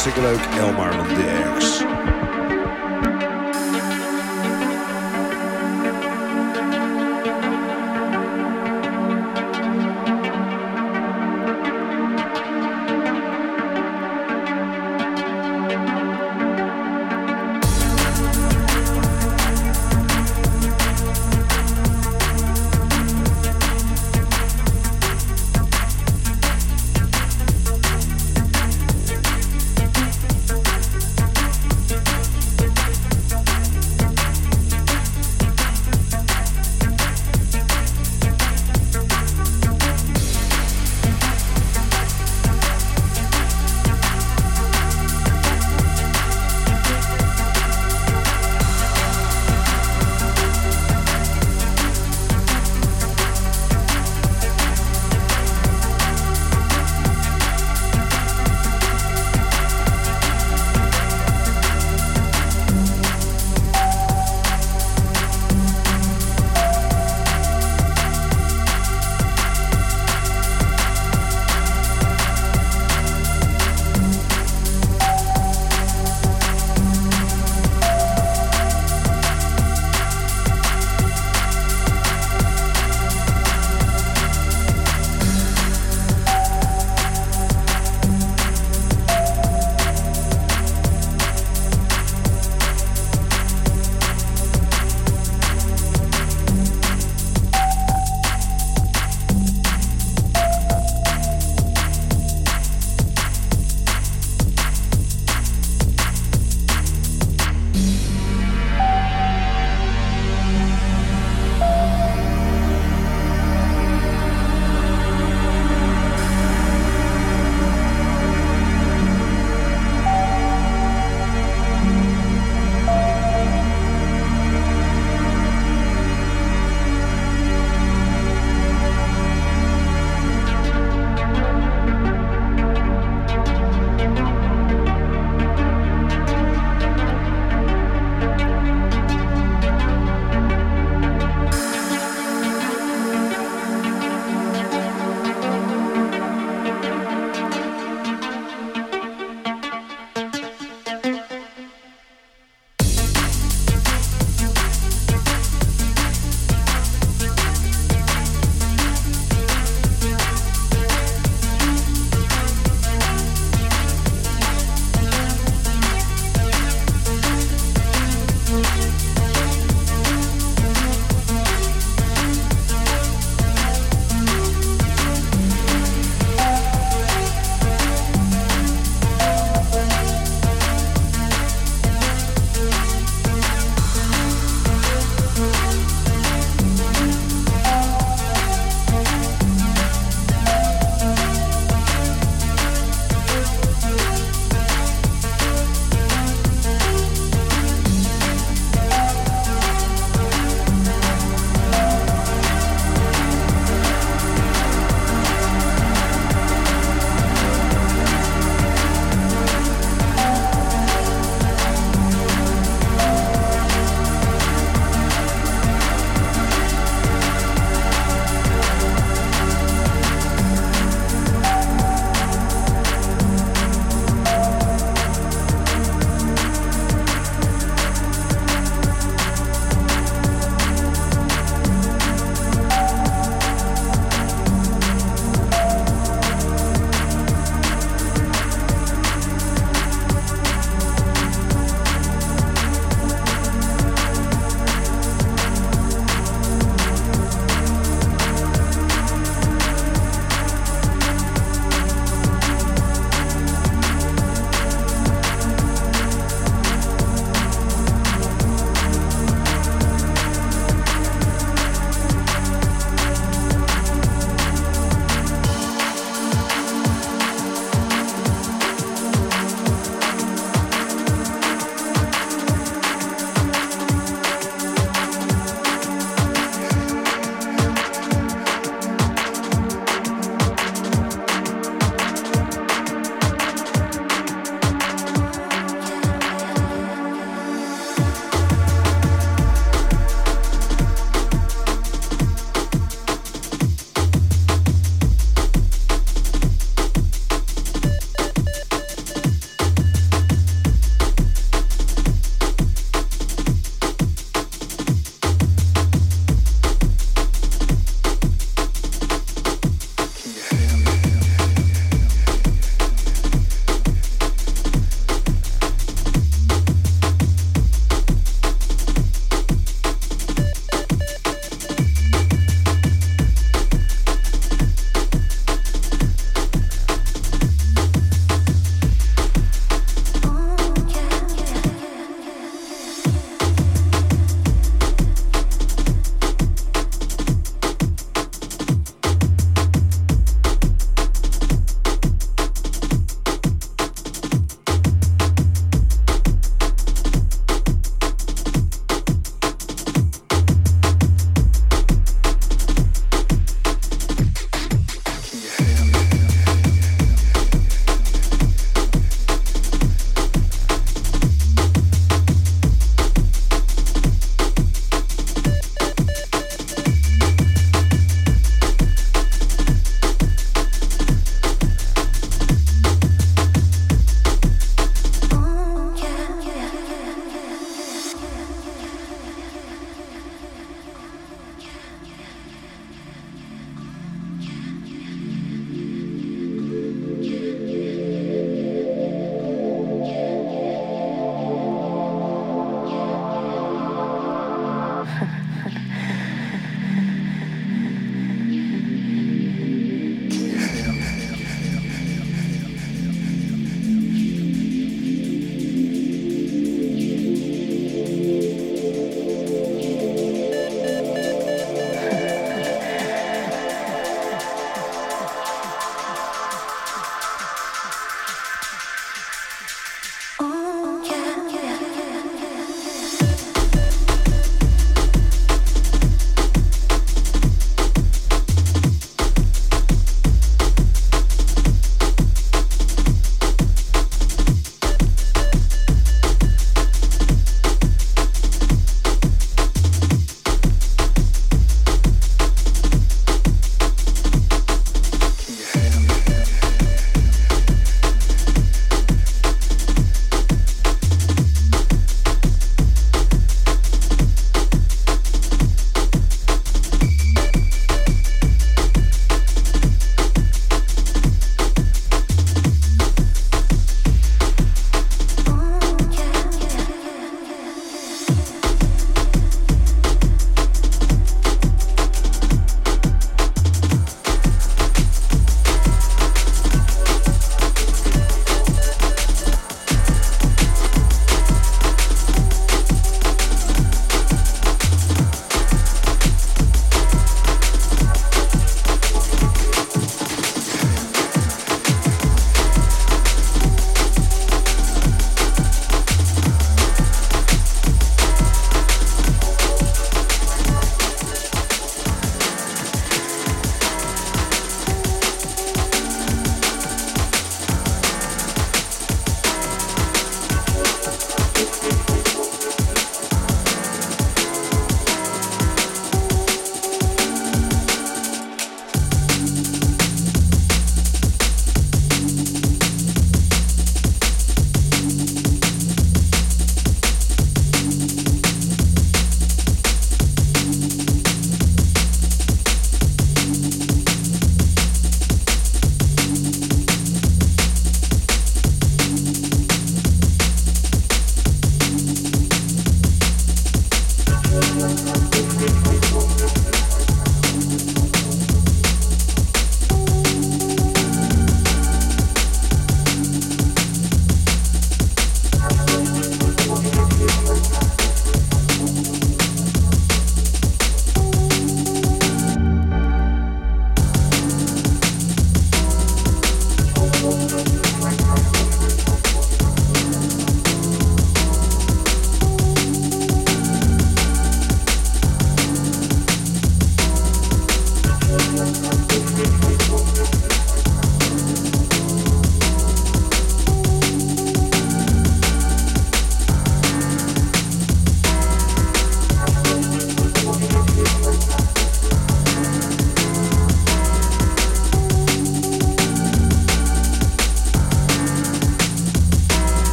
hartstikke 0.00 0.22
leuk. 0.24 0.40
Elmar 0.56 0.79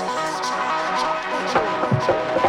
Thank 0.00 0.46
you. 2.44 2.47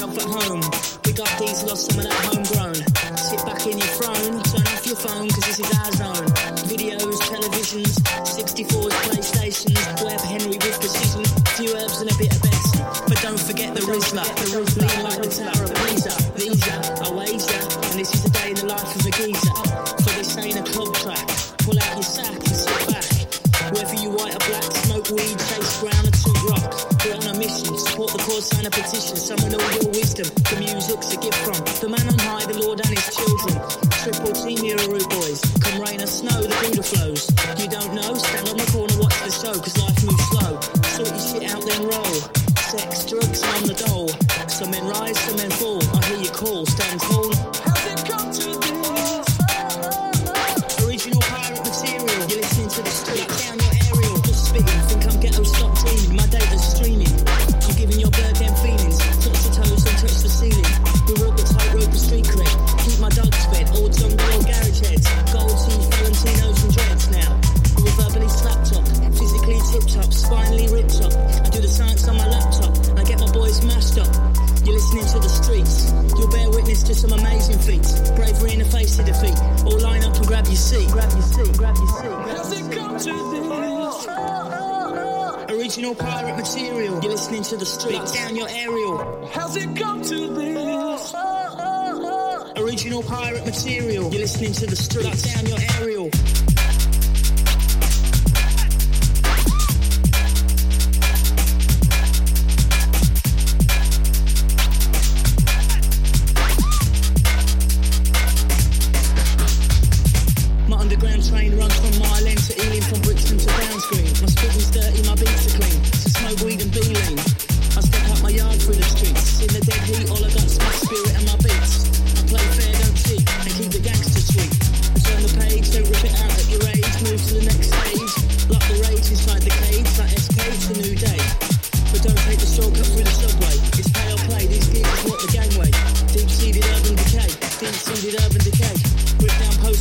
shelf 0.00 0.16
at 0.16 0.22
home. 0.22 0.60
Big 1.02 1.20
up 1.20 1.28
these 1.38 1.62
lost, 1.64 1.90
some 1.90 1.98
of 1.98 2.04
that 2.04 2.14
homegrown. 2.24 2.89